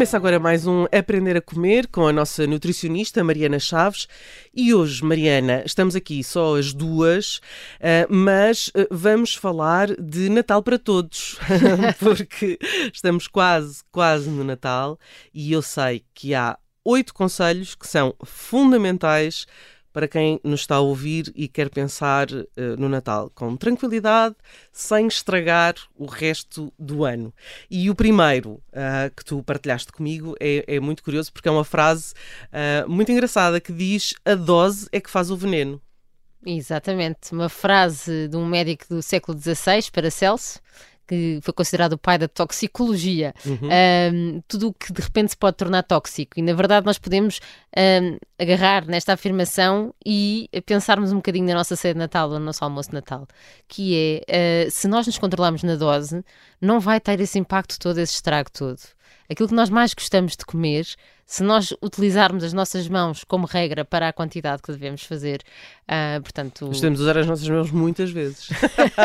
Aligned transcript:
Começa 0.00 0.16
agora 0.16 0.40
mais 0.40 0.66
um 0.66 0.84
Aprender 0.84 1.36
a 1.36 1.42
Comer 1.42 1.86
com 1.86 2.06
a 2.06 2.12
nossa 2.12 2.46
nutricionista 2.46 3.22
Mariana 3.22 3.58
Chaves. 3.58 4.08
E 4.54 4.72
hoje, 4.72 5.04
Mariana, 5.04 5.62
estamos 5.66 5.94
aqui 5.94 6.24
só 6.24 6.56
as 6.56 6.72
duas, 6.72 7.38
eh, 7.78 8.06
mas 8.08 8.70
eh, 8.74 8.88
vamos 8.90 9.34
falar 9.34 9.94
de 10.00 10.30
Natal 10.30 10.62
para 10.62 10.78
todos, 10.78 11.38
porque 12.00 12.58
estamos 12.94 13.28
quase, 13.28 13.82
quase 13.92 14.30
no 14.30 14.42
Natal 14.42 14.98
e 15.34 15.52
eu 15.52 15.60
sei 15.60 16.02
que 16.14 16.34
há 16.34 16.56
oito 16.82 17.12
conselhos 17.12 17.74
que 17.74 17.86
são 17.86 18.14
fundamentais 18.24 19.46
para 19.92 20.08
quem 20.08 20.40
nos 20.44 20.60
está 20.60 20.76
a 20.76 20.80
ouvir 20.80 21.32
e 21.34 21.48
quer 21.48 21.68
pensar 21.68 22.30
uh, 22.30 22.46
no 22.78 22.88
Natal 22.88 23.30
com 23.34 23.56
tranquilidade, 23.56 24.36
sem 24.72 25.06
estragar 25.06 25.74
o 25.96 26.06
resto 26.06 26.72
do 26.78 27.04
ano. 27.04 27.32
E 27.70 27.90
o 27.90 27.94
primeiro 27.94 28.52
uh, 28.52 29.14
que 29.16 29.24
tu 29.24 29.42
partilhaste 29.42 29.92
comigo 29.92 30.34
é, 30.40 30.64
é, 30.66 30.80
muito 30.80 31.02
curioso 31.02 31.32
porque 31.32 31.48
é 31.48 31.52
uma 31.52 31.64
frase 31.64 32.14
uh, 32.46 32.88
muito 32.88 33.10
engraçada 33.10 33.60
que 33.60 33.72
diz: 33.72 34.14
A 34.24 34.34
dose 34.34 34.88
é 34.92 35.00
que 35.00 35.10
faz 35.10 35.30
o 35.30 35.36
veneno. 35.36 35.80
Exatamente, 36.44 37.32
uma 37.32 37.50
frase 37.50 38.26
de 38.26 38.36
um 38.36 38.46
médico 38.46 38.86
do 38.88 39.02
século 39.02 39.38
XVI, 39.38 39.90
Paracelso, 39.92 40.58
que 41.10 41.40
foi 41.42 41.52
considerado 41.52 41.94
o 41.94 41.98
pai 41.98 42.16
da 42.16 42.28
toxicologia, 42.28 43.34
uhum. 43.44 43.68
um, 44.14 44.42
tudo 44.46 44.68
o 44.68 44.72
que 44.72 44.92
de 44.92 45.02
repente 45.02 45.30
se 45.30 45.36
pode 45.36 45.56
tornar 45.56 45.82
tóxico. 45.82 46.38
E 46.38 46.42
na 46.42 46.52
verdade 46.52 46.86
nós 46.86 46.98
podemos 46.98 47.40
um, 47.76 48.16
agarrar 48.38 48.86
nesta 48.86 49.14
afirmação 49.14 49.92
e 50.06 50.48
pensarmos 50.64 51.10
um 51.10 51.16
bocadinho 51.16 51.46
na 51.46 51.54
nossa 51.54 51.74
ceia 51.74 51.94
de 51.94 51.98
Natal 51.98 52.30
ou 52.30 52.38
no 52.38 52.44
nosso 52.44 52.62
almoço 52.62 52.90
de 52.90 52.94
Natal, 52.94 53.26
que 53.66 54.22
é 54.28 54.68
uh, 54.68 54.70
se 54.70 54.86
nós 54.86 55.04
nos 55.04 55.18
controlarmos 55.18 55.64
na 55.64 55.74
dose, 55.74 56.24
não 56.60 56.78
vai 56.78 57.00
ter 57.00 57.18
esse 57.18 57.40
impacto 57.40 57.76
todo, 57.76 57.98
esse 57.98 58.14
estrago 58.14 58.50
todo. 58.52 58.78
Aquilo 59.28 59.48
que 59.48 59.54
nós 59.54 59.70
mais 59.70 59.94
gostamos 59.94 60.36
de 60.36 60.44
comer 60.44 60.86
se 61.30 61.44
nós 61.44 61.72
utilizarmos 61.80 62.42
as 62.42 62.52
nossas 62.52 62.88
mãos 62.88 63.22
como 63.22 63.46
regra 63.46 63.84
para 63.84 64.08
a 64.08 64.12
quantidade 64.12 64.62
que 64.62 64.72
devemos 64.72 65.04
fazer, 65.04 65.42
uh, 65.84 66.20
portanto... 66.20 66.66
Nós 66.66 66.82
usar 66.98 67.16
as 67.16 67.24
nossas 67.24 67.48
mãos 67.48 67.70
muitas 67.70 68.10
vezes. 68.10 68.48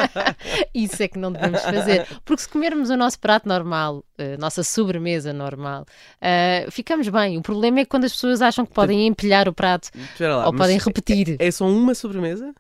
Isso 0.74 1.04
é 1.04 1.08
que 1.08 1.20
não 1.20 1.32
devemos 1.32 1.62
fazer. 1.62 2.08
Porque 2.26 2.42
se 2.42 2.50
comermos 2.50 2.90
o 2.90 2.98
nosso 2.98 3.20
prato 3.20 3.48
normal, 3.48 4.04
a 4.18 4.24
uh, 4.24 4.40
nossa 4.40 4.64
sobremesa 4.64 5.32
normal, 5.34 5.86
uh, 6.20 6.72
ficamos 6.72 7.08
bem. 7.10 7.38
O 7.38 7.44
problema 7.44 7.82
é 7.82 7.86
quando 7.86 8.06
as 8.06 8.14
pessoas 8.14 8.42
acham 8.42 8.66
que 8.66 8.74
podem 8.74 9.06
empilhar 9.06 9.48
o 9.48 9.54
prato 9.54 9.92
lá, 10.20 10.48
ou 10.48 10.54
podem 10.56 10.80
repetir. 10.80 11.36
É, 11.38 11.46
é 11.46 11.52
só 11.52 11.68
uma 11.68 11.94
sobremesa? 11.94 12.56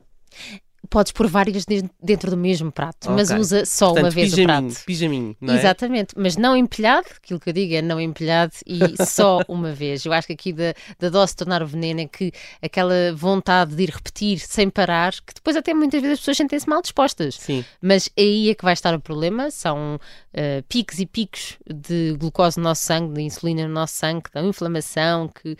Podes 0.85 1.11
pôr 1.11 1.27
várias 1.27 1.65
dentro 2.01 2.29
do 2.29 2.37
mesmo 2.37 2.71
prato, 2.71 3.05
okay. 3.05 3.15
mas 3.15 3.31
usa 3.31 3.65
só 3.65 3.87
Portanto, 3.87 4.03
uma 4.03 4.09
vez 4.11 4.29
pijaminho, 4.29 4.59
o 4.59 4.71
prato. 4.71 4.85
Pijaminho, 4.85 5.37
não 5.41 5.53
é? 5.53 5.57
Exatamente, 5.57 6.13
mas 6.17 6.37
não 6.37 6.55
empilhado, 6.55 7.07
aquilo 7.17 7.39
que 7.39 7.49
eu 7.49 7.53
digo 7.53 7.73
é 7.73 7.81
não 7.81 7.99
empilhado 7.99 8.53
e 8.65 8.79
só 9.05 9.41
uma 9.47 9.71
vez. 9.71 10.05
Eu 10.05 10.13
acho 10.13 10.27
que 10.27 10.33
aqui 10.33 10.53
da, 10.53 10.73
da 10.99 11.09
dose 11.09 11.35
tornar 11.35 11.61
o 11.61 11.67
veneno 11.67 12.01
é 12.01 12.07
que 12.07 12.31
aquela 12.61 13.13
vontade 13.15 13.75
de 13.75 13.83
ir 13.83 13.89
repetir 13.89 14.39
sem 14.39 14.69
parar, 14.69 15.13
que 15.13 15.33
depois 15.33 15.55
até 15.55 15.73
muitas 15.73 16.01
vezes 16.01 16.13
as 16.13 16.19
pessoas 16.19 16.37
sentem-se 16.37 16.69
mal 16.69 16.81
dispostas. 16.81 17.35
Sim. 17.35 17.63
Mas 17.81 18.09
aí 18.17 18.49
é 18.49 18.55
que 18.55 18.63
vai 18.63 18.73
estar 18.73 18.93
o 18.93 18.99
problema, 18.99 19.51
são 19.51 19.95
uh, 19.95 20.63
picos 20.67 20.99
e 20.99 21.05
picos 21.05 21.57
de 21.65 22.15
glucose 22.17 22.57
no 22.57 22.63
nosso 22.63 22.83
sangue, 22.83 23.13
de 23.13 23.21
insulina 23.21 23.67
no 23.67 23.73
nosso 23.73 23.93
sangue, 23.95 24.29
da 24.33 24.41
inflamação, 24.43 25.29
que 25.29 25.57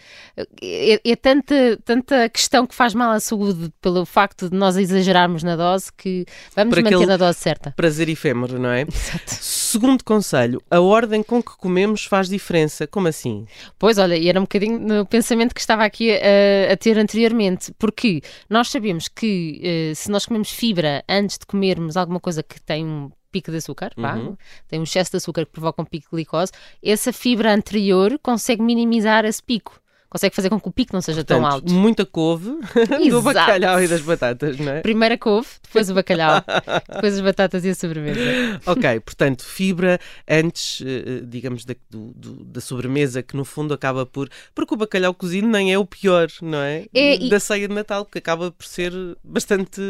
é, 0.62 1.02
é 1.04 1.16
tanta, 1.16 1.78
tanta 1.84 2.30
questão 2.30 2.66
que 2.66 2.76
faz 2.76 2.94
mal 2.94 3.12
à 3.12 3.20
saúde 3.20 3.72
pelo 3.82 4.06
facto 4.06 4.50
de 4.50 4.56
nós 4.56 4.76
exagerarmos 5.16 5.44
na 5.44 5.56
dose 5.56 5.92
que 5.94 6.26
vamos 6.56 6.78
manter 6.78 7.08
na 7.08 7.18
dose 7.18 7.40
certa. 7.40 7.72
Prazer 7.72 8.10
efêmero, 8.10 8.60
não 8.60 8.70
é? 8.70 8.82
Exato. 8.92 9.24
Segundo 9.28 10.04
conselho, 10.04 10.62
a 10.70 10.80
ordem 10.80 11.24
com 11.24 11.42
que 11.42 11.56
comemos 11.58 12.06
faz 12.06 12.28
diferença. 12.28 12.86
Como 12.86 13.08
assim? 13.08 13.46
Pois, 13.80 13.98
olha, 13.98 14.16
e 14.16 14.28
era 14.28 14.40
um 14.40 14.44
bocadinho 14.44 14.80
no 14.80 15.06
pensamento 15.06 15.54
que 15.54 15.62
estava 15.62 15.84
aqui 15.84 16.12
a, 16.12 16.74
a 16.74 16.78
ter 16.78 16.98
anteriormente, 16.98 17.74
porque 17.78 18.22
nós 18.50 18.70
sabemos 18.70 19.08
que 19.08 19.92
uh, 19.92 19.96
se 19.96 20.12
nós 20.12 20.26
comemos 20.26 20.50
fibra 20.50 21.04
antes 21.08 21.38
de 21.38 21.46
comermos 21.46 21.98
alguma 21.98 22.20
coisa 22.20 22.44
que 22.44 22.62
tem 22.62 22.86
um 22.86 23.10
pico 23.32 23.52
de 23.52 23.58
açúcar, 23.58 23.92
uhum. 23.98 24.38
tem 24.68 24.80
um 24.80 24.84
excesso 24.84 25.12
de 25.12 25.18
açúcar 25.18 25.46
que 25.46 25.52
provoca 25.52 25.82
um 25.82 25.86
pico 25.86 26.06
de 26.06 26.12
glicose, 26.12 26.54
essa 26.82 27.12
fibra 27.12 27.54
anterior 27.54 28.18
consegue 28.22 28.62
minimizar 28.62 29.26
esse 29.26 29.44
pico 29.44 29.82
consegue 30.16 30.34
fazer 30.34 30.50
com 30.50 30.58
que 30.58 30.70
o 30.70 30.72
pico 30.72 30.94
não 30.94 31.02
seja 31.02 31.26
Portanto, 31.26 31.42
tão 31.42 31.46
alto. 31.46 31.74
Muita 31.74 32.06
couve 32.06 32.58
do 33.10 33.22
bacalhau 33.22 33.84
e 33.84 33.88
das 33.88 34.00
batatas, 34.00 34.58
não 34.58 34.72
é? 34.72 34.80
Primeiro 34.80 35.16
a 35.16 35.18
couve, 35.18 35.50
depois 35.62 35.90
o 35.90 35.94
bacalhau, 35.94 36.42
depois 36.90 37.16
as 37.16 37.20
batatas 37.20 37.66
e 37.66 37.70
a 37.70 37.76
sobremesa. 37.76 38.62
Ok, 38.66 39.02
portanto, 39.02 39.44
fibra 39.44 40.00
antes, 40.26 40.82
eh, 40.86 41.22
digamos, 41.26 41.66
da, 41.66 41.76
do, 41.90 42.14
da 42.46 42.62
sobremesa, 42.62 43.22
que 43.22 43.36
no 43.36 43.44
fundo 43.44 43.74
acaba 43.74 44.06
por. 44.06 44.30
Porque 44.54 44.74
o 44.74 44.78
bacalhau 44.78 45.14
cozido 45.14 45.48
nem 45.48 45.74
é 45.74 45.78
o 45.78 45.86
pior, 45.86 46.30
não 46.42 46.60
é? 46.60 46.86
é 46.94 47.18
da 47.28 47.40
ceia 47.40 47.68
de 47.68 47.74
Natal, 47.74 48.06
porque 48.06 48.20
acaba 48.20 48.52
por 48.52 48.66
ser 48.66 48.94
bastante 49.22 49.82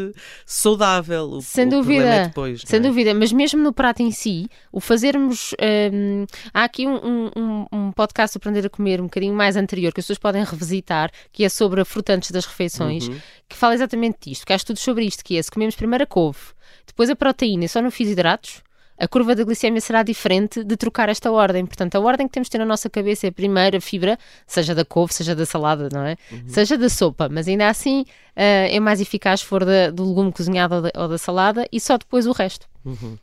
saudável. 0.44 1.30
O, 1.30 1.40
sem 1.40 1.68
o 1.68 1.70
dúvida, 1.70 2.04
é 2.04 2.26
depois, 2.26 2.62
sem 2.66 2.80
é? 2.80 2.82
dúvida, 2.82 3.14
mas 3.14 3.32
mesmo 3.32 3.62
no 3.62 3.72
prato 3.72 4.02
em 4.02 4.10
si, 4.10 4.48
o 4.72 4.80
fazermos. 4.80 5.54
Hum, 5.92 6.26
há 6.52 6.64
aqui 6.64 6.84
um, 6.84 7.30
um, 7.36 7.66
um 7.72 7.92
podcast 7.92 8.36
Aprender 8.36 8.66
a 8.66 8.70
Comer 8.70 9.00
um 9.00 9.04
bocadinho 9.04 9.34
mais 9.34 9.54
anterior, 9.54 9.92
que 9.92 10.00
as 10.00 10.04
pessoas 10.04 10.15
pessoas 10.16 10.18
podem 10.18 10.44
revisitar, 10.44 11.10
que 11.32 11.44
é 11.44 11.48
sobre 11.48 11.80
a 11.80 11.84
fruta 11.84 12.14
antes 12.14 12.30
das 12.30 12.46
refeições, 12.46 13.08
uhum. 13.08 13.18
que 13.48 13.56
fala 13.56 13.74
exatamente 13.74 14.30
disto, 14.30 14.46
que 14.46 14.52
há 14.52 14.56
estudos 14.56 14.82
sobre 14.82 15.04
isto, 15.04 15.24
que 15.24 15.36
é 15.36 15.42
se 15.42 15.50
comemos 15.50 15.74
primeiro 15.74 16.04
a 16.04 16.06
couve, 16.06 16.38
depois 16.86 17.08
a 17.10 17.16
proteína 17.16 17.64
e 17.64 17.68
só 17.68 17.80
não 17.80 17.90
fiz 17.90 18.08
hidratos, 18.08 18.62
a 18.98 19.06
curva 19.06 19.34
da 19.34 19.44
glicemia 19.44 19.80
será 19.80 20.02
diferente 20.02 20.64
de 20.64 20.74
trocar 20.74 21.10
esta 21.10 21.30
ordem. 21.30 21.66
Portanto, 21.66 21.96
a 21.96 22.00
ordem 22.00 22.26
que 22.26 22.32
temos 22.32 22.46
de 22.46 22.52
ter 22.52 22.58
na 22.58 22.64
nossa 22.64 22.88
cabeça 22.88 23.26
é 23.26 23.30
primeiro 23.30 23.76
a 23.76 23.80
fibra, 23.80 24.18
seja 24.46 24.74
da 24.74 24.86
couve, 24.86 25.12
seja 25.12 25.34
da 25.34 25.44
salada, 25.44 25.90
não 25.92 26.00
é? 26.00 26.16
Uhum. 26.32 26.48
Seja 26.48 26.78
da 26.78 26.88
sopa, 26.88 27.28
mas 27.28 27.46
ainda 27.46 27.68
assim 27.68 28.00
uh, 28.00 28.06
é 28.36 28.80
mais 28.80 28.98
eficaz 28.98 29.40
se 29.40 29.46
for 29.46 29.66
da, 29.66 29.90
do 29.90 30.08
legume 30.08 30.32
cozinhado 30.32 30.76
ou 30.76 30.82
da, 30.82 30.90
ou 30.94 31.08
da, 31.08 31.18
salada 31.18 31.68
e 31.70 31.78
só 31.78 31.98
depois 31.98 32.26
o 32.26 32.32
resto. 32.32 32.66
Uhum. 32.86 33.18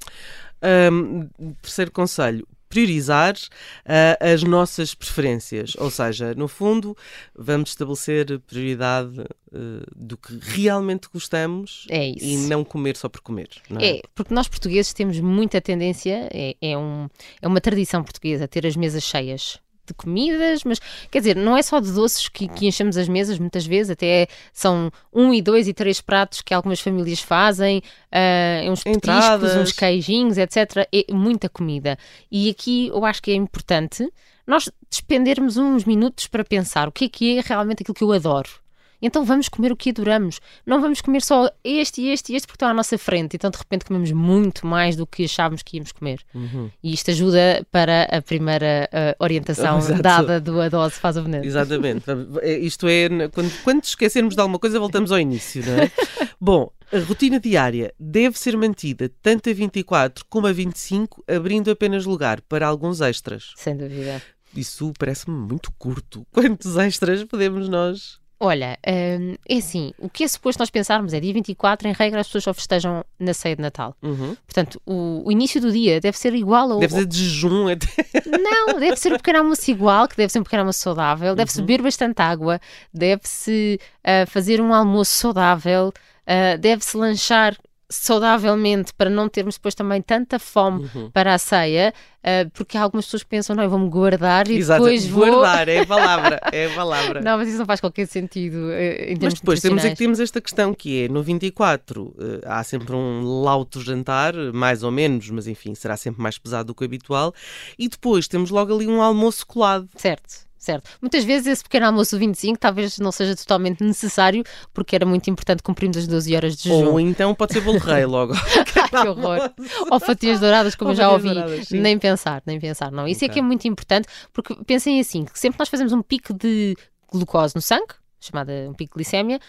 Um, 0.92 1.54
terceiro 1.64 1.90
conselho: 1.90 2.48
priorizar 2.74 3.36
uh, 3.36 4.34
as 4.34 4.42
nossas 4.42 4.96
preferências. 4.96 5.76
Ou 5.78 5.92
seja, 5.92 6.34
no 6.34 6.48
fundo, 6.48 6.98
vamos 7.36 7.70
estabelecer 7.70 8.40
prioridade 8.40 9.20
uh, 9.20 9.86
do 9.96 10.18
que 10.18 10.40
realmente 10.42 11.08
gostamos 11.14 11.86
é 11.88 12.10
e 12.10 12.36
não 12.48 12.64
comer 12.64 12.98
só 12.98 13.08
por 13.08 13.22
comer. 13.22 13.50
É? 13.80 13.98
é? 13.98 14.02
porque 14.16 14.34
nós 14.34 14.48
portugueses 14.48 14.92
temos 14.92 15.20
muita 15.20 15.62
tendência, 15.62 16.28
é, 16.34 16.56
é, 16.60 16.76
um, 16.76 17.08
é 17.40 17.48
uma 17.48 17.62
tradição 17.62 18.04
portuguesa, 18.04 18.48
ter 18.48 18.66
as 18.66 18.76
mesas 18.76 19.04
cheias 19.04 19.60
de 19.86 19.94
comidas, 19.94 20.64
mas 20.64 20.80
quer 21.12 21.20
dizer, 21.20 21.36
não 21.36 21.58
é 21.58 21.62
só 21.62 21.80
de 21.80 21.92
doces 21.92 22.30
que, 22.30 22.48
que 22.48 22.68
enchemos 22.68 22.98
as 22.98 23.08
mesas, 23.10 23.38
muitas 23.38 23.66
vezes, 23.66 23.92
até 23.92 24.28
são 24.54 24.92
um 25.12 25.34
e 25.34 25.42
dois 25.42 25.68
e 25.68 25.74
três 25.74 26.00
pratos 26.00 26.42
que 26.42 26.54
algumas 26.54 26.80
famílias 26.80 27.20
fazem, 27.20 27.82
uh, 28.12 28.72
uns 28.72 28.84
petiscos, 28.84 29.56
uns 29.56 29.72
queijinhos, 29.72 30.38
etc. 30.38 30.88
É 30.92 31.14
muita 31.14 31.50
comida. 31.50 31.98
E 32.32 32.50
aqui 32.50 32.88
eu 32.88 33.04
acho 33.06 33.22
que 33.22 33.32
é 33.32 33.36
importante 33.36 34.10
nós 34.46 34.70
despendermos 34.90 35.58
uns 35.58 35.86
minutos 35.86 36.28
para 36.28 36.44
pensar 36.44 36.88
o 36.88 36.92
que 36.92 37.06
é 37.06 37.10
que 37.10 37.38
é 37.38 37.42
realmente 37.42 37.82
aquilo 37.82 37.96
que 37.96 38.04
eu 38.04 38.12
adoro 38.12 38.63
então 39.08 39.24
vamos 39.26 39.50
comer 39.50 39.72
o 39.72 39.76
que 39.76 39.90
adoramos. 39.90 40.40
Não 40.66 40.82
vamos 40.82 41.02
comer 41.02 41.22
só 41.22 41.50
este 41.64 42.02
e 42.02 42.10
este 42.10 42.34
e 42.34 42.36
este 42.36 42.48
porque 42.48 42.56
estão 42.56 42.70
à 42.70 42.74
nossa 42.74 42.98
frente. 42.98 43.36
Então 43.36 43.50
de 43.50 43.58
repente 43.58 43.86
comemos 43.86 44.12
muito 44.12 44.66
mais 44.66 44.96
do 44.96 45.06
que 45.06 45.26
achávamos 45.26 45.62
que 45.62 45.78
íamos 45.78 45.92
comer. 45.92 46.20
Uhum. 46.34 46.70
E 46.84 46.94
isto 46.94 47.12
ajuda 47.12 47.66
para 47.72 48.04
a 48.06 48.22
primeira 48.22 48.90
uh, 48.92 49.24
orientação 49.24 49.78
Exato. 49.78 50.02
dada 50.02 50.40
do 50.40 50.60
A 50.62 50.70
Dose 50.70 50.96
Faz 50.96 51.18
o 51.18 51.24
Veneno. 51.24 51.46
Exatamente. 51.46 52.06
É, 52.42 52.58
isto 52.58 52.88
é, 52.88 53.10
quando, 53.30 53.52
quando 53.64 53.84
esquecermos 53.84 54.36
de 54.36 54.42
alguma 54.42 54.60
coisa, 54.60 54.80
voltamos 54.80 55.12
ao 55.12 55.20
início, 55.20 55.64
não 55.66 55.84
é? 55.84 55.92
Bom, 56.40 56.72
a 56.92 57.00
rotina 57.00 57.40
diária 57.40 57.94
deve 58.00 58.38
ser 58.38 58.56
mantida 58.56 59.12
tanto 59.22 59.50
a 59.50 59.54
24 59.54 60.26
como 60.30 60.48
a 60.48 60.54
25, 60.54 61.24
abrindo 61.28 61.72
apenas 61.72 62.06
lugar 62.06 62.42
para 62.42 62.68
alguns 62.68 63.02
extras. 63.02 63.52
Sem 63.56 63.76
dúvida. 63.76 64.22
Isso 64.56 64.94
parece-me 65.00 65.36
muito 65.36 65.72
curto. 65.78 66.26
Quantos 66.32 66.78
extras 66.78 67.24
podemos 67.24 67.68
nós 67.68 68.20
Olha, 68.46 68.78
hum, 68.86 69.36
é 69.48 69.56
assim, 69.56 69.94
o 69.98 70.10
que 70.10 70.22
é 70.22 70.28
suposto 70.28 70.60
nós 70.60 70.70
pensarmos 70.70 71.14
é 71.14 71.20
dia 71.22 71.34
24, 71.34 71.88
em 71.88 71.94
regra, 71.94 72.20
as 72.20 72.28
pessoas 72.28 72.44
só 72.44 72.54
festejam 72.54 73.02
na 73.18 73.34
ceia 73.34 73.56
de 73.56 73.62
Natal. 73.62 73.96
Uhum. 74.04 74.36
Portanto, 74.46 74.82
o, 74.86 75.24
o, 75.26 75.32
início 75.32 75.62
do 75.62 75.72
dia 75.72 76.02
deve 76.02 76.18
ser 76.18 76.36
igual 76.36 76.70
ao. 76.74 76.80
Deve 76.80 76.94
ser 76.94 77.06
de 77.06 77.18
jejum 77.18 77.70
até. 77.70 77.88
Não, 78.28 78.78
deve 78.82 78.98
ser 78.98 79.14
um 79.14 79.16
pequeno 79.16 79.40
almoço 79.40 79.72
igual, 79.72 80.10
que 80.10 80.18
deve 80.18 80.30
ser 80.30 80.42
um 80.42 80.44
pequeno 80.44 80.64
almoço 80.64 80.80
saudável, 80.80 81.36
deve-se 81.36 81.62
uhum. 81.62 81.66
beber 81.66 81.84
bastante 81.84 82.22
água, 82.22 82.60
deve-se 82.94 83.80
uh, 84.00 84.30
fazer 84.30 84.60
um 84.60 84.74
almoço 84.74 85.16
saudável, 85.16 85.94
uh, 86.28 86.58
deve-se 86.60 86.98
lanchar 86.98 87.56
saudavelmente 87.94 88.94
para 88.94 89.10
não 89.10 89.30
termos 89.30 89.56
depois 89.56 89.76
também 89.76 90.02
tanta 90.02 90.40
fome 90.40 90.90
uhum. 90.96 91.12
para 91.12 91.34
a 91.34 91.38
ceia, 91.38 91.94
uh, 92.20 92.50
porque 92.52 92.78
algumas 92.78 93.06
pessoas 93.06 93.24
pensam, 93.24 93.56
não, 93.56 93.64
eu 93.64 93.70
vou-me 93.70 93.90
guardar 93.90 94.50
e 94.50 94.58
Exato. 94.58 94.84
depois 94.84 95.06
vou... 95.06 95.26
Guardar, 95.26 95.70
é 95.70 95.80
a 95.80 95.86
palavra, 95.86 96.42
é 96.52 96.66
a 96.66 96.70
palavra. 96.76 97.22
não, 97.24 97.38
mas 97.38 97.48
isso 97.48 97.58
não 97.58 97.66
faz 97.66 97.80
qualquer 97.80 98.08
sentido 98.08 98.56
uh, 98.56 98.72
em 98.72 99.18
Mas 99.22 99.36
depois 99.36 99.62
temos, 99.62 99.86
aqui, 99.86 99.96
temos 99.96 100.20
esta 100.20 100.42
questão 100.42 100.74
que 100.74 101.04
é, 101.04 101.08
no 101.08 101.22
24 101.22 102.04
uh, 102.04 102.16
há 102.46 102.64
sempre 102.64 102.96
um 102.96 103.42
lauto 103.42 103.80
jantar, 103.80 104.34
mais 104.54 104.84
ou 104.84 104.92
menos, 104.92 105.30
mas 105.30 105.48
enfim, 105.48 105.76
será 105.76 105.96
sempre 105.96 106.22
mais 106.22 106.38
pesado 106.38 106.68
do 106.68 106.76
que 106.76 106.84
o 106.84 106.86
habitual, 106.86 107.34
e 107.78 107.88
depois 107.88 108.28
temos 108.28 108.50
logo 108.50 108.74
ali 108.74 108.88
um 108.88 109.02
almoço 109.02 109.46
colado. 109.46 109.88
Certo 109.96 110.53
certo? 110.64 110.90
Muitas 111.02 111.24
vezes 111.24 111.48
esse 111.48 111.64
pequeno 111.64 111.88
almoço 111.88 112.18
25 112.18 112.58
talvez 112.58 112.98
não 113.00 113.12
seja 113.12 113.36
totalmente 113.36 113.84
necessário, 113.84 114.44
porque 114.74 114.96
era 114.96 115.06
muito 115.06 115.30
importante 115.30 115.62
cumprirmos 115.62 115.98
as 115.98 116.08
12 116.08 116.36
horas 116.36 116.56
de 116.56 116.70
jejum. 116.70 116.92
Ou 116.92 117.00
então 117.00 117.36
pode 117.36 117.54
ser 117.54 117.62
bolo 117.62 117.80
rei 117.80 118.06
logo. 118.06 118.34
que 118.90 119.08
horror. 119.08 119.52
Ou 119.92 120.00
fatias 120.00 120.40
douradas, 120.40 120.76
como 120.76 120.90
Ou 120.90 120.94
eu 120.94 120.98
já 120.98 121.12
ouvi. 121.12 121.34
Douradas, 121.34 121.70
nem 121.70 122.00
pensar, 122.00 122.42
nem 122.46 122.60
pensar. 122.60 122.92
Não, 122.92 123.08
isso 123.08 123.20
okay. 123.20 123.30
é 123.30 123.34
que 123.34 123.40
é 123.40 123.42
muito 123.42 123.68
importante, 123.68 124.08
porque 124.32 124.56
pensem 124.66 125.00
assim, 125.00 125.26
que 125.26 125.38
sempre 125.38 125.60
nós 125.60 125.70
fazemos 125.70 125.92
um 125.92 126.02
pico 126.02 126.34
de 126.34 126.76
glucose 127.12 127.56
no 127.56 127.62
sangue, 127.62 127.94
chamada 128.20 128.52
um 128.70 128.74
pico 128.74 128.94
de 128.94 129.04
glicémia, 129.04 129.40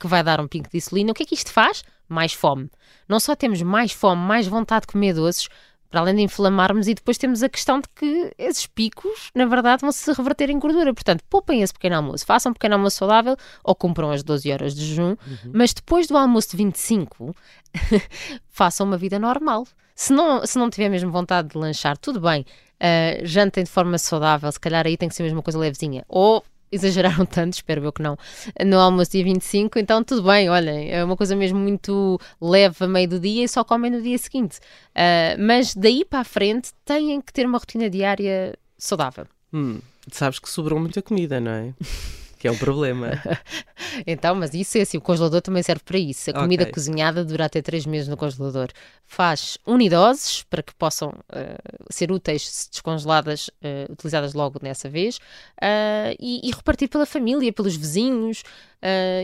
que 0.00 0.06
vai 0.06 0.22
dar 0.22 0.40
um 0.40 0.48
pico 0.48 0.68
de 0.70 0.76
insulina. 0.78 1.12
O 1.12 1.14
que 1.14 1.22
é 1.22 1.26
que 1.26 1.34
isto 1.34 1.52
faz? 1.52 1.84
Mais 2.08 2.32
fome. 2.32 2.70
Não 3.08 3.20
só 3.20 3.34
temos 3.36 3.60
mais 3.62 3.92
fome, 3.92 4.22
mais 4.22 4.46
vontade 4.46 4.82
de 4.82 4.92
comer 4.92 5.14
doces, 5.14 5.48
para 5.92 6.00
além 6.00 6.16
de 6.16 6.22
inflamarmos, 6.22 6.88
e 6.88 6.94
depois 6.94 7.18
temos 7.18 7.42
a 7.42 7.50
questão 7.50 7.78
de 7.78 7.86
que 7.94 8.32
esses 8.38 8.66
picos, 8.66 9.30
na 9.34 9.44
verdade, 9.44 9.82
vão 9.82 9.92
se 9.92 10.10
reverter 10.10 10.48
em 10.48 10.58
gordura. 10.58 10.94
Portanto, 10.94 11.22
poupem 11.28 11.60
esse 11.60 11.72
pequeno 11.74 11.96
almoço, 11.96 12.24
façam 12.24 12.50
um 12.50 12.54
pequeno 12.54 12.76
almoço 12.76 12.96
saudável 12.96 13.36
ou 13.62 13.74
cumpram 13.74 14.10
as 14.10 14.22
12 14.22 14.50
horas 14.50 14.74
de 14.74 14.86
jejum, 14.86 15.10
uhum. 15.10 15.50
mas 15.52 15.74
depois 15.74 16.06
do 16.06 16.16
almoço 16.16 16.52
de 16.52 16.56
25, 16.56 17.36
façam 18.48 18.86
uma 18.86 18.96
vida 18.96 19.18
normal. 19.18 19.66
Se 19.94 20.14
não, 20.14 20.46
se 20.46 20.58
não 20.58 20.70
tiver 20.70 20.88
mesmo 20.88 21.12
vontade 21.12 21.48
de 21.48 21.58
lanchar, 21.58 21.98
tudo 21.98 22.18
bem, 22.18 22.40
uh, 22.80 23.26
jantem 23.26 23.62
de 23.62 23.70
forma 23.70 23.98
saudável, 23.98 24.50
se 24.50 24.58
calhar 24.58 24.86
aí 24.86 24.96
tem 24.96 25.10
que 25.10 25.14
ser 25.14 25.24
mesmo 25.24 25.36
uma 25.36 25.42
coisa 25.42 25.58
levezinha. 25.58 26.06
Ou 26.08 26.42
exageraram 26.72 27.26
tanto, 27.26 27.54
espero 27.54 27.84
eu 27.84 27.92
que 27.92 28.02
não, 28.02 28.16
no 28.64 28.78
almoço 28.78 29.12
dia 29.12 29.22
25, 29.22 29.78
então 29.78 30.02
tudo 30.02 30.22
bem, 30.22 30.48
olhem, 30.48 30.90
é 30.90 31.04
uma 31.04 31.16
coisa 31.16 31.36
mesmo 31.36 31.58
muito 31.58 32.18
leve 32.40 32.84
a 32.84 32.88
meio 32.88 33.08
do 33.08 33.20
dia 33.20 33.44
e 33.44 33.48
só 33.48 33.62
comem 33.62 33.90
no 33.90 34.00
dia 34.00 34.16
seguinte. 34.18 34.58
Uh, 34.90 35.38
mas 35.38 35.74
daí 35.74 36.04
para 36.04 36.20
a 36.20 36.24
frente 36.24 36.70
têm 36.84 37.20
que 37.20 37.32
ter 37.32 37.46
uma 37.46 37.58
rotina 37.58 37.88
diária 37.90 38.58
saudável. 38.78 39.26
Hum, 39.52 39.80
sabes 40.10 40.38
que 40.38 40.48
sobrou 40.48 40.80
muita 40.80 41.02
comida, 41.02 41.38
não 41.40 41.52
é? 41.52 41.74
que 42.38 42.48
é 42.48 42.50
um 42.50 42.56
problema. 42.56 43.10
então, 44.06 44.34
mas 44.34 44.54
isso 44.54 44.78
é 44.78 44.82
assim, 44.82 44.98
o 44.98 45.00
congelador 45.00 45.40
também 45.40 45.62
serve 45.62 45.82
para 45.84 45.98
isso. 45.98 46.30
A 46.30 46.34
comida 46.34 46.62
okay. 46.62 46.72
cozinhada 46.72 47.24
dura 47.24 47.46
até 47.46 47.60
3 47.60 47.86
meses 47.86 48.08
no 48.08 48.16
congelador. 48.16 48.68
Faz 49.06 49.58
unidoses 49.66 50.42
para 50.42 50.62
que 50.62 50.74
possam 50.74 51.10
uh, 51.10 51.84
ser 51.90 52.10
úteis 52.10 52.48
se 52.48 52.70
descongeladas, 52.70 53.48
uh, 53.48 53.92
utilizadas 53.92 54.34
logo 54.34 54.58
nessa 54.62 54.88
vez, 54.88 55.16
uh, 55.16 56.16
e, 56.18 56.48
e, 56.48 56.50
repartir 56.50 56.88
pela 56.88 57.06
família, 57.06 57.52
pelos 57.52 57.76
vizinhos. 57.76 58.42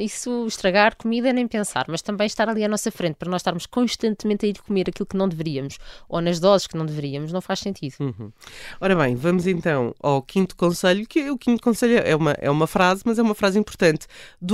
isso 0.05 0.47
estragar 0.47 0.95
comida 0.95 1.33
nem 1.33 1.49
pensar, 1.49 1.87
mas 1.89 2.01
também 2.01 2.29
estar 2.29 2.49
ali 2.49 2.63
à 2.63 2.69
nossa 2.69 2.93
frente 2.93 3.17
para 3.17 3.29
nós 3.29 3.41
estarmos 3.41 3.67
constantemente 3.67 4.47
a 4.47 4.49
ir 4.49 4.59
comer 4.63 4.89
aquilo 4.89 5.07
que 5.07 5.17
não 5.17 5.29
deveríamos 5.29 5.79
ou 6.09 6.21
nas 6.21 6.39
doses 6.39 6.69
que 6.69 6.77
não 6.77 6.87
deveríamos, 6.87 7.33
não 7.33 7.41
faz 7.41 7.59
sentido. 7.59 7.97
Uhum. 7.99 8.31
Ora 8.81 8.95
bem, 8.95 9.17
vamos 9.17 9.49
então 9.49 9.93
ao 10.01 10.23
quinto 10.23 10.55
conselho, 10.55 11.05
que 11.09 11.29
o 11.29 11.37
quinto 11.37 11.61
conselho 11.61 11.99
é 11.99 12.15
uma, 12.15 12.33
é 12.39 12.49
uma 12.49 12.69
frase 12.69 13.03
mas 13.05 13.19
é 13.19 13.23
uma 13.23 13.35
frase 13.35 13.59
importante. 13.59 14.07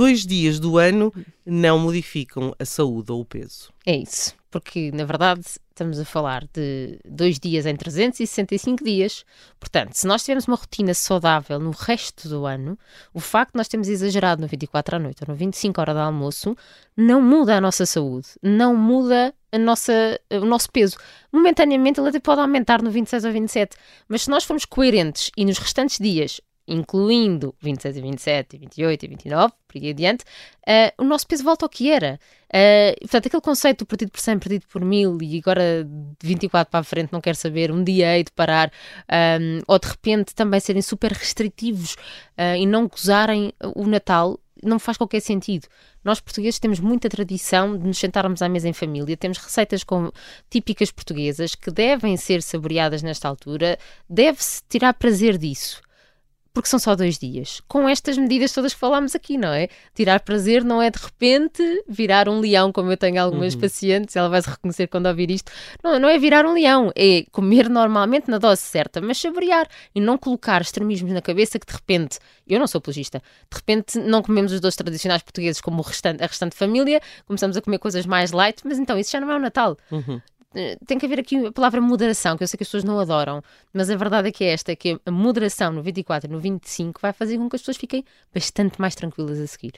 Dois 0.05 0.23
dias 0.23 0.59
do 0.59 0.77
ano 0.77 1.11
não 1.43 1.79
modificam 1.79 2.53
a 2.59 2.63
saúde 2.63 3.11
ou 3.11 3.21
o 3.21 3.25
peso. 3.25 3.73
É 3.83 3.95
isso, 3.95 4.35
porque 4.51 4.91
na 4.91 5.03
verdade 5.03 5.41
estamos 5.43 5.99
a 5.99 6.05
falar 6.05 6.47
de 6.53 6.99
dois 7.03 7.39
dias 7.39 7.65
em 7.65 7.75
365 7.75 8.83
dias. 8.83 9.25
Portanto, 9.59 9.93
se 9.93 10.05
nós 10.05 10.21
tivermos 10.21 10.47
uma 10.47 10.57
rotina 10.57 10.93
saudável 10.93 11.59
no 11.59 11.71
resto 11.71 12.29
do 12.29 12.45
ano, 12.45 12.77
o 13.15 13.19
facto 13.19 13.53
de 13.53 13.57
nós 13.57 13.67
termos 13.67 13.87
exagerado 13.87 14.43
no 14.43 14.47
24 14.47 14.95
à 14.95 14.99
noite 14.99 15.23
ou 15.23 15.33
no 15.33 15.35
25 15.35 15.81
hora 15.81 15.93
de 15.95 15.99
almoço 15.99 16.55
não 16.95 17.19
muda 17.19 17.57
a 17.57 17.61
nossa 17.61 17.87
saúde, 17.87 18.27
não 18.43 18.75
muda 18.75 19.33
a 19.51 19.57
nossa, 19.57 20.19
o 20.29 20.45
nosso 20.45 20.71
peso. 20.71 20.97
Momentaneamente 21.31 21.99
ele 21.99 22.09
até 22.09 22.19
pode 22.19 22.41
aumentar 22.41 22.79
no 22.83 22.91
26 22.91 23.25
ou 23.25 23.31
27, 23.31 23.75
mas 24.07 24.21
se 24.21 24.29
nós 24.29 24.43
formos 24.43 24.65
coerentes 24.65 25.31
e 25.35 25.43
nos 25.43 25.57
restantes 25.57 25.97
dias 25.99 26.39
incluindo 26.67 27.53
26 27.61 27.97
e 27.97 28.01
27 28.01 28.55
e 28.55 28.59
28 28.59 29.03
e 29.03 29.07
29, 29.07 29.53
por 29.67 29.77
aí 29.77 29.89
adiante, 29.89 30.23
uh, 30.23 31.03
o 31.03 31.03
nosso 31.03 31.27
peso 31.27 31.43
volta 31.43 31.65
ao 31.65 31.69
que 31.69 31.91
era. 31.91 32.19
Uh, 32.47 32.99
portanto, 33.01 33.27
aquele 33.27 33.41
conceito 33.41 33.79
do 33.79 33.85
partido 33.85 34.11
por 34.11 34.19
100, 34.19 34.39
partido 34.39 34.65
por 34.67 34.83
mil 34.83 35.17
e 35.21 35.37
agora 35.39 35.83
de 35.83 36.27
24 36.27 36.71
para 36.71 36.79
a 36.79 36.83
frente 36.83 37.11
não 37.11 37.21
quer 37.21 37.35
saber, 37.35 37.71
um 37.71 37.83
dia 37.83 38.17
hei 38.17 38.23
de 38.23 38.31
parar, 38.31 38.71
um, 39.39 39.61
ou 39.67 39.77
de 39.77 39.87
repente 39.87 40.33
também 40.33 40.59
serem 40.59 40.81
super 40.81 41.11
restritivos 41.11 41.93
uh, 42.37 42.55
e 42.57 42.65
não 42.65 42.87
gozarem 42.87 43.53
o 43.75 43.85
Natal, 43.85 44.39
não 44.63 44.79
faz 44.79 44.97
qualquer 44.97 45.19
sentido. 45.19 45.67
Nós 46.03 46.19
portugueses 46.19 46.59
temos 46.59 46.79
muita 46.79 47.09
tradição 47.09 47.77
de 47.77 47.85
nos 47.85 47.97
sentarmos 47.97 48.41
à 48.41 48.49
mesa 48.49 48.69
em 48.69 48.73
família, 48.73 49.17
temos 49.17 49.37
receitas 49.37 49.83
com, 49.83 50.11
típicas 50.49 50.91
portuguesas 50.91 51.55
que 51.55 51.69
devem 51.69 52.15
ser 52.15 52.41
saboreadas 52.41 53.03
nesta 53.03 53.27
altura, 53.27 53.77
deve-se 54.09 54.61
tirar 54.69 54.93
prazer 54.93 55.37
disso 55.37 55.84
porque 56.55 56.69
são 56.69 56.79
só 56.79 56.95
dois 56.95 57.19
dias. 57.19 57.61
Com 57.67 57.87
estas 57.87 58.17
medidas 58.17 58.53
todas 58.53 58.73
que 58.73 58.79
falámos 58.79 59.13
aqui, 59.13 59.37
não 59.37 59.49
é? 59.49 59.67
Tirar 59.93 60.21
prazer 60.21 60.63
não 60.63 60.81
é 60.81 60.89
de 60.89 60.97
repente 60.97 61.61
virar 61.85 62.29
um 62.29 62.39
leão, 62.39 62.71
como 62.71 62.89
eu 62.89 62.95
tenho 62.95 63.21
algumas 63.21 63.55
uhum. 63.55 63.59
pacientes, 63.59 64.15
ela 64.15 64.29
vai 64.29 64.41
se 64.41 64.49
reconhecer 64.49 64.87
quando 64.87 65.07
ouvir 65.07 65.29
isto. 65.29 65.51
Não, 65.83 65.99
não 65.99 66.07
é 66.07 66.17
virar 66.17 66.45
um 66.45 66.53
leão, 66.53 66.93
é 66.95 67.25
comer 67.29 67.67
normalmente 67.69 68.31
na 68.31 68.37
dose 68.37 68.61
certa, 68.61 69.01
mas 69.01 69.17
saborear 69.17 69.67
e 69.93 69.99
não 69.99 70.17
colocar 70.17 70.61
extremismos 70.61 71.11
na 71.11 71.21
cabeça 71.21 71.59
que 71.59 71.67
de 71.67 71.73
repente, 71.73 72.19
eu 72.47 72.57
não 72.57 72.67
sou 72.67 72.79
apologista, 72.79 73.21
de 73.51 73.57
repente 73.57 73.99
não 73.99 74.23
comemos 74.23 74.53
os 74.53 74.61
doces 74.61 74.77
tradicionais 74.77 75.23
portugueses 75.23 75.59
como 75.59 75.81
restante, 75.81 76.23
a 76.23 76.27
restante 76.27 76.55
família, 76.55 77.01
começamos 77.25 77.57
a 77.57 77.61
comer 77.61 77.79
coisas 77.79 78.05
mais 78.05 78.31
light, 78.31 78.61
mas 78.63 78.79
então 78.79 78.97
isso 78.97 79.11
já 79.11 79.19
não 79.19 79.29
é 79.29 79.35
o 79.35 79.39
Natal. 79.39 79.77
Uhum. 79.91 80.21
Eh, 80.55 80.77
tem 80.87 80.97
que 80.97 81.05
haver 81.05 81.19
aqui 81.19 81.45
a 81.45 81.51
palavra 81.51 81.81
moderação, 81.81 82.37
que 82.37 82.43
eu 82.43 82.47
sei 82.47 82.57
que 82.57 82.63
as 82.63 82.69
pessoas 82.69 82.83
não 82.85 82.97
adoram, 82.97 83.43
mas 83.73 83.89
a 83.89 83.95
verdade 83.95 84.29
é 84.29 84.31
que 84.31 84.43
é 84.43 84.53
esta, 84.53 84.71
é 84.71 84.75
que 84.75 84.97
a 85.05 85.11
moderação 85.11 85.73
no 85.73 85.83
24 85.83 86.29
e 86.29 86.33
no 86.33 86.39
25 86.39 87.01
vai 87.01 87.11
fazer 87.11 87.37
com 87.37 87.49
que 87.49 87.57
as 87.57 87.61
pessoas 87.61 87.77
fiquem 87.77 88.05
bastante 88.33 88.79
mais 88.79 88.95
tranquilas 88.95 89.39
a 89.39 89.47
seguir. 89.47 89.73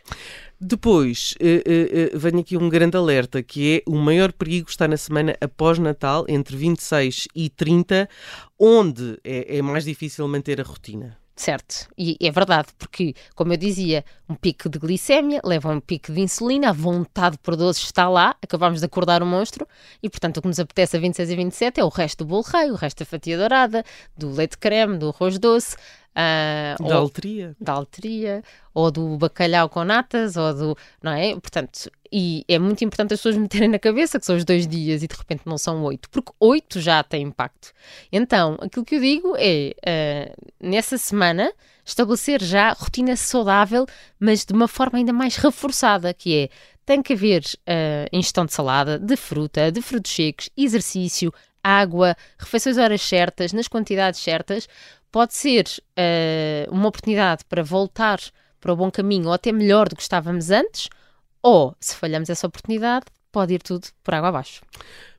Depois, 0.62 1.33
uh, 1.41 2.15
uh, 2.15 2.19
vem 2.19 2.39
aqui 2.39 2.56
um 2.56 2.69
grande 2.69 2.95
alerta, 2.95 3.41
que 3.41 3.77
é 3.77 3.89
o 3.89 3.95
maior 3.95 4.31
perigo 4.31 4.69
está 4.69 4.88
na 4.88 4.97
semana 4.97 5.35
após 5.41 5.79
Natal, 5.79 6.25
entre 6.27 6.56
26 6.56 7.27
e 7.35 7.50
30, 7.50 8.07
onde 8.59 9.19
é, 9.24 9.57
é 9.57 9.62
mais 9.62 9.85
difícil 9.85 10.27
manter 10.27 10.62
a 10.62 10.63
rotina. 10.63 11.18
Certo, 11.38 11.88
e 11.95 12.18
é 12.19 12.31
verdade, 12.31 12.69
porque, 12.80 13.13
como 13.36 13.54
eu 13.54 13.57
dizia, 13.57 14.04
um 14.28 14.34
pico 14.34 14.68
de 14.68 14.80
glicémia 14.80 15.39
leva 15.45 15.69
a 15.69 15.72
um 15.72 15.80
pico 15.80 16.12
de 16.12 16.19
insulina, 16.19 16.70
a 16.70 16.74
vontade 16.74 17.38
por 17.38 17.56
doces 17.56 17.84
está 17.84 18.10
lá, 18.10 18.36
acabamos 18.41 18.79
de 18.79 18.88
acordar 18.88 19.22
o 19.22 19.25
monstro, 19.25 19.67
e 20.01 20.10
portanto 20.10 20.38
o 20.38 20.41
que 20.41 20.48
nos 20.48 20.60
apetece 20.60 20.98
a 20.98 21.00
26 21.00 21.29
e 21.29 21.36
27 21.36 21.79
é 21.79 21.84
o 21.84 21.89
resto 21.89 22.25
do 22.25 22.27
bolo 22.27 22.41
rei, 22.41 22.72
o 22.72 22.75
resto 22.75 23.00
da 23.00 23.06
fatia 23.06 23.38
dourada, 23.38 23.86
do 24.17 24.32
leite 24.32 24.58
creme, 24.58 24.98
do 24.98 25.10
arroz 25.10 25.38
doce, 25.38 25.77
Uh, 26.17 26.84
da 26.84 26.96
alteria. 26.96 27.56
Da 27.62 27.74
alteria, 27.74 28.44
ou 28.74 28.89
do 28.89 29.17
bacalhau 29.17 29.70
com 29.70 29.84
natas, 29.84 30.36
ou 30.36 30.51
do. 30.51 30.77
Não 31.00 31.12
é? 31.12 31.34
Portanto, 31.34 31.91
e 32.12 32.44
é 32.48 32.58
muito 32.60 32.84
importante 32.84 33.14
as 33.14 33.20
pessoas 33.20 33.36
meterem 33.38 33.68
na 33.68 33.80
cabeça 33.80 34.20
que 34.20 34.26
são 34.26 34.36
os 34.36 34.46
dois 34.46 34.68
dias 34.68 35.04
e 35.04 35.08
de 35.08 35.16
repente 35.16 35.42
não 35.46 35.58
são 35.58 35.84
oito, 35.84 36.10
porque 36.10 36.32
oito 36.40 36.80
já 36.80 37.04
tem 37.04 37.24
impacto. 37.24 37.72
Então, 38.12 38.58
aquilo 38.62 38.86
que 38.86 38.96
eu 38.96 39.00
digo 39.00 39.34
é, 39.38 39.74
uh, 39.86 40.48
nessa 40.60 40.98
semana, 40.98 41.52
estabelecer 41.86 42.42
já 42.42 42.74
rotina 42.74 43.16
saudável, 43.16 43.86
mas 44.20 44.46
de 44.46 44.54
uma 44.54 44.68
forma 44.68 45.00
ainda 45.00 45.14
mais 45.14 45.36
reforçada, 45.38 46.14
que 46.14 46.36
é 46.36 46.50
tem 46.86 47.02
que 47.02 47.12
haver 47.12 47.44
uh, 47.44 48.08
ingestão 48.14 48.46
de 48.46 48.54
salada, 48.54 48.98
de 48.98 49.18
fruta, 49.18 49.70
de 49.70 49.82
frutos 49.82 50.10
secos, 50.10 50.50
exercício, 50.56 51.34
água, 51.62 52.16
refeições 52.40 52.78
horas 52.78 53.02
certas, 53.02 53.52
nas 53.52 53.68
quantidades 53.68 54.22
certas, 54.22 54.70
pode 55.12 55.34
ser 55.34 55.66
uh, 55.68 56.72
uma 56.72 56.88
oportunidade 56.88 57.44
para 57.44 57.62
voltar 57.62 58.20
para 58.60 58.72
o 58.72 58.76
bom 58.76 58.90
caminho 58.90 59.28
ou 59.28 59.34
até 59.34 59.52
melhor 59.52 59.90
do 59.90 59.98
que 59.98 60.02
estávamos 60.02 60.50
antes, 60.50 60.88
ou 61.48 61.74
se 61.80 61.96
falhamos 61.96 62.30
essa 62.30 62.46
oportunidade, 62.46 63.06
pode 63.32 63.54
ir 63.54 63.62
tudo 63.62 63.88
por 64.04 64.13
água 64.13 64.27
abaixo. 64.27 64.62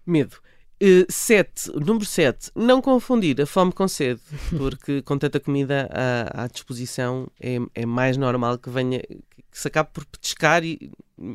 Medo. 0.04 0.36
Uh, 0.80 1.10
sete, 1.10 1.72
número 1.72 2.04
7, 2.04 2.52
não 2.54 2.82
confundir 2.82 3.40
a 3.40 3.46
fome 3.46 3.72
com 3.72 3.88
sede, 3.88 4.20
porque 4.56 5.00
com 5.00 5.16
tanta 5.16 5.40
comida 5.40 5.88
à, 5.90 6.44
à 6.44 6.46
disposição 6.46 7.28
é, 7.40 7.56
é, 7.74 7.86
mais 7.86 8.18
normal 8.18 8.58
que 8.58 8.68
venha 8.68 9.00
que 9.00 9.58
se 9.58 9.68
acabe 9.68 9.88
por 9.92 10.04
petiscar 10.04 10.62
e, 10.62 10.92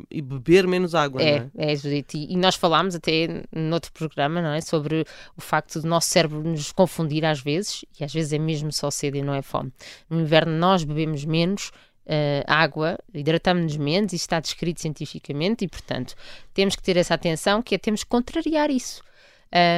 e 0.08 0.22
beber 0.22 0.66
menos 0.68 0.94
água. 0.94 1.20
É, 1.20 1.40
não 1.40 1.50
é, 1.58 1.72
é 1.72 1.76
Judite. 1.76 2.16
E 2.16 2.36
nós 2.36 2.54
falámos 2.54 2.94
até 2.94 3.42
noutro 3.52 3.92
programa 3.92 4.40
não 4.40 4.50
é? 4.50 4.60
sobre 4.60 5.04
o 5.36 5.40
facto 5.40 5.80
do 5.80 5.88
nosso 5.88 6.08
cérebro 6.08 6.40
nos 6.40 6.70
confundir 6.70 7.24
às 7.24 7.40
vezes, 7.40 7.84
e 8.00 8.04
às 8.04 8.14
vezes 8.14 8.32
é 8.32 8.38
mesmo 8.38 8.72
só 8.72 8.92
sede 8.92 9.18
e 9.18 9.22
não 9.22 9.34
é 9.34 9.42
fome. 9.42 9.72
No 10.08 10.20
inverno 10.20 10.56
nós 10.56 10.84
bebemos 10.84 11.24
menos 11.24 11.72
uh, 12.06 12.44
água, 12.46 12.98
hidratamos-nos 13.12 13.76
menos, 13.76 14.12
isso 14.12 14.24
está 14.24 14.40
descrito 14.40 14.80
cientificamente 14.80 15.64
e, 15.64 15.68
portanto, 15.68 16.14
temos 16.52 16.76
que 16.76 16.82
ter 16.82 16.96
essa 16.96 17.14
atenção 17.14 17.62
que 17.62 17.74
é 17.74 17.78
temos 17.78 18.04
que 18.04 18.10
contrariar 18.10 18.70
isso. 18.70 19.02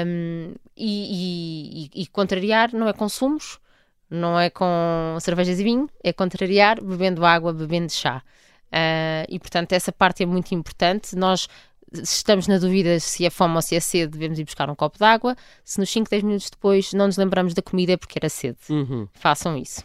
Um, 0.07 0.55
e, 0.77 1.91
e, 1.95 2.03
e, 2.03 2.07
contrariar 2.07 2.73
não 2.73 2.89
é 2.89 2.93
consumos, 2.95 3.59
não 4.09 4.39
é 4.39 4.49
com 4.49 5.19
cervejas 5.21 5.61
e 5.61 5.65
vinho, 5.65 5.91
é 6.03 6.13
contrariar 6.13 6.83
bebendo 6.83 7.25
água, 7.25 7.53
bebendo 7.53 7.93
chá. 7.93 8.23
Uh, 8.67 9.27
e 9.29 9.39
portanto, 9.39 9.73
essa 9.73 9.93
parte 9.93 10.23
é 10.23 10.27
muito 10.27 10.55
importante. 10.55 11.15
Nós 11.15 11.49
se 11.93 12.17
estamos 12.17 12.49
na 12.49 12.59
dúvida 12.59 12.99
se 12.99 13.25
é 13.25 13.31
fome 13.31 13.55
ou 13.55 13.63
se 13.63 13.77
é 13.77 13.81
sede, 13.81 14.13
devemos 14.13 14.39
ir 14.39 14.45
buscar 14.45 14.69
um 14.69 14.75
copo 14.75 14.99
de 14.99 15.05
água. 15.05 15.37
Se 15.65 15.79
nos 15.79 15.91
5, 15.91 16.11
10 16.11 16.23
minutos 16.23 16.51
depois 16.51 16.93
não 16.93 17.07
nos 17.07 17.17
lembramos 17.17 17.55
da 17.55 17.63
comida 17.63 17.93
é 17.93 17.97
porque 17.97 18.19
era 18.19 18.29
sede. 18.29 18.59
Uhum. 18.69 19.09
Façam 19.13 19.57
isso. 19.57 19.85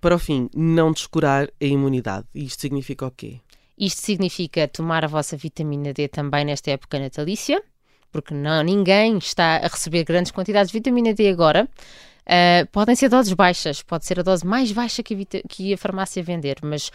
Para 0.00 0.14
o 0.14 0.18
fim, 0.18 0.48
não 0.54 0.92
descurar 0.92 1.48
a 1.60 1.64
imunidade. 1.64 2.26
Isto 2.34 2.62
significa 2.62 3.06
o 3.06 3.10
quê? 3.10 3.40
Isto 3.78 4.00
significa 4.00 4.66
tomar 4.66 5.04
a 5.04 5.08
vossa 5.08 5.36
vitamina 5.36 5.92
D 5.92 6.08
também 6.08 6.44
nesta 6.44 6.70
época 6.70 6.98
natalícia, 6.98 7.62
porque 8.10 8.34
não, 8.34 8.62
ninguém 8.62 9.18
está 9.18 9.56
a 9.56 9.68
receber 9.68 10.04
grandes 10.04 10.32
quantidades 10.32 10.70
de 10.70 10.78
vitamina 10.78 11.12
D 11.12 11.28
agora. 11.28 11.68
Uh, 12.22 12.66
podem 12.70 12.94
ser 12.94 13.08
doses 13.08 13.32
baixas, 13.32 13.82
pode 13.82 14.06
ser 14.06 14.20
a 14.20 14.22
dose 14.22 14.46
mais 14.46 14.70
baixa 14.72 15.02
que 15.02 15.14
a, 15.14 15.48
que 15.48 15.74
a 15.74 15.78
farmácia 15.78 16.22
vender, 16.22 16.58
mas 16.62 16.90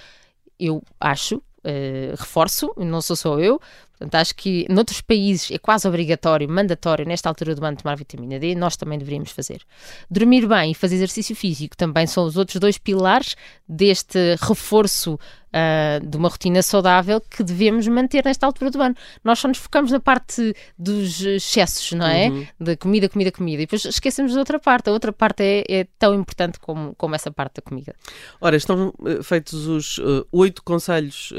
eu 0.59 0.81
acho 0.99 1.41
Uh, 1.67 2.13
reforço, 2.15 2.71
não 2.77 3.01
sou 3.01 3.15
só 3.15 3.39
eu, 3.39 3.59
portanto 3.97 4.15
acho 4.15 4.35
que 4.35 4.65
noutros 4.69 5.01
países 5.01 5.51
é 5.51 5.57
quase 5.57 5.87
obrigatório, 5.87 6.49
mandatório 6.49 7.05
nesta 7.05 7.29
altura 7.29 7.55
do 7.55 7.65
ano 7.65 7.77
tomar 7.77 7.95
vitamina 7.95 8.39
D, 8.39 8.55
nós 8.55 8.75
também 8.75 8.97
deveríamos 8.97 9.31
fazer. 9.31 9.61
Dormir 10.09 10.47
bem 10.47 10.71
e 10.71 10.75
fazer 10.75 10.95
exercício 10.95 11.35
físico 11.35 11.75
também 11.75 12.07
são 12.07 12.25
os 12.25 12.37
outros 12.37 12.59
dois 12.59 12.77
pilares 12.77 13.35
deste 13.67 14.35
reforço 14.41 15.19
uh, 15.55 16.05
de 16.05 16.17
uma 16.17 16.29
rotina 16.29 16.61
saudável 16.61 17.21
que 17.21 17.43
devemos 17.43 17.87
manter 17.87 18.23
nesta 18.25 18.45
altura 18.45 18.69
do 18.69 18.81
ano. 18.81 18.95
Nós 19.23 19.39
só 19.39 19.47
nos 19.47 19.57
focamos 19.57 19.91
na 19.91 19.99
parte 19.99 20.55
dos 20.77 21.21
excessos, 21.21 21.93
não 21.93 22.05
é? 22.05 22.29
Uhum. 22.29 22.47
De 22.59 22.75
comida, 22.75 23.09
comida, 23.09 23.31
comida. 23.31 23.61
E 23.63 23.65
depois 23.65 23.85
esquecemos 23.85 24.33
da 24.33 24.39
outra 24.39 24.59
parte. 24.59 24.89
A 24.89 24.91
outra 24.91 25.13
parte 25.13 25.41
é, 25.41 25.63
é 25.67 25.87
tão 25.97 26.13
importante 26.13 26.59
como, 26.59 26.93
como 26.95 27.15
essa 27.15 27.31
parte 27.31 27.55
da 27.55 27.61
comida. 27.61 27.95
Ora, 28.41 28.55
estão 28.55 28.93
uh, 28.99 29.23
feitos 29.23 29.65
os 29.65 29.97
uh, 29.99 30.27
oito 30.31 30.61
conselhos 30.63 31.33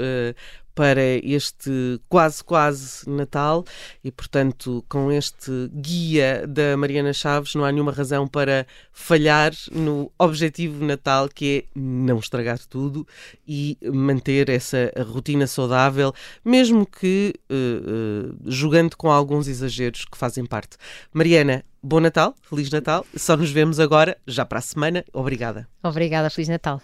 para 0.76 1.02
este 1.25 1.99
quase 2.06 2.45
quase 2.45 3.09
Natal 3.09 3.64
e 4.04 4.12
portanto 4.12 4.85
com 4.90 5.11
este 5.11 5.50
guia 5.73 6.47
da 6.47 6.76
Mariana 6.76 7.14
Chaves 7.14 7.54
não 7.54 7.64
há 7.64 7.73
nenhuma 7.73 7.90
razão 7.90 8.28
para 8.28 8.66
falhar 8.92 9.52
no 9.73 10.12
objetivo 10.18 10.85
Natal 10.85 11.30
que 11.30 11.66
é 11.75 11.78
não 11.80 12.18
estragar 12.18 12.59
tudo 12.68 13.09
e 13.49 13.78
manter 13.90 14.50
essa 14.50 14.92
rotina 15.11 15.47
saudável 15.47 16.12
mesmo 16.45 16.87
que 16.87 17.33
uh, 17.50 18.35
uh, 18.35 18.37
jogando 18.45 18.97
com 18.97 19.11
alguns 19.11 19.49
exageros 19.49 20.04
que 20.04 20.18
fazem 20.18 20.45
parte. 20.45 20.76
Mariana, 21.12 21.64
bom 21.83 22.00
Natal, 22.00 22.35
Feliz 22.42 22.71
Natal. 22.71 23.06
Só 23.16 23.37
nos 23.37 23.50
vemos 23.50 23.80
agora, 23.80 24.16
já 24.26 24.45
para 24.45 24.59
a 24.59 24.62
semana. 24.62 25.04
Obrigada. 25.12 25.66
Obrigada, 25.83 26.28
Feliz 26.28 26.49
Natal. 26.49 26.80